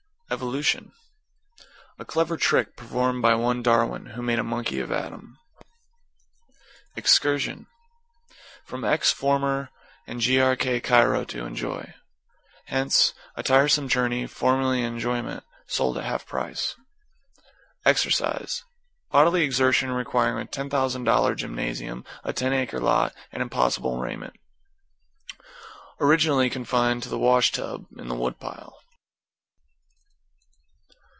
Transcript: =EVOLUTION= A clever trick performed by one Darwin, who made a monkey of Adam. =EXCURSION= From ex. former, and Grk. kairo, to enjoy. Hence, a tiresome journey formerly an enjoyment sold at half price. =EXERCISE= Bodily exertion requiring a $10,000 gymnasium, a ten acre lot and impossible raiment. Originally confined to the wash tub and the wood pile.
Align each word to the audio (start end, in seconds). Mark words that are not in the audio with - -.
=EVOLUTION= 0.33 0.93
A 1.99 2.05
clever 2.05 2.37
trick 2.37 2.77
performed 2.77 3.21
by 3.21 3.35
one 3.35 3.61
Darwin, 3.61 4.05
who 4.15 4.21
made 4.21 4.39
a 4.39 4.45
monkey 4.45 4.79
of 4.79 4.89
Adam. 4.89 5.37
=EXCURSION= 6.95 7.67
From 8.63 8.85
ex. 8.85 9.11
former, 9.11 9.71
and 10.07 10.21
Grk. 10.21 10.81
kairo, 10.83 11.27
to 11.27 11.43
enjoy. 11.45 11.95
Hence, 12.67 13.13
a 13.35 13.43
tiresome 13.43 13.89
journey 13.89 14.25
formerly 14.25 14.81
an 14.85 14.93
enjoyment 14.93 15.43
sold 15.67 15.97
at 15.97 16.05
half 16.05 16.25
price. 16.25 16.75
=EXERCISE= 17.83 18.63
Bodily 19.11 19.43
exertion 19.43 19.91
requiring 19.91 20.41
a 20.41 20.47
$10,000 20.49 21.35
gymnasium, 21.35 22.05
a 22.23 22.31
ten 22.31 22.53
acre 22.53 22.79
lot 22.79 23.13
and 23.33 23.41
impossible 23.43 23.99
raiment. 23.99 24.37
Originally 25.99 26.49
confined 26.49 27.03
to 27.03 27.09
the 27.09 27.19
wash 27.19 27.51
tub 27.51 27.85
and 27.97 28.09
the 28.09 28.15
wood 28.15 28.39
pile. 28.39 28.77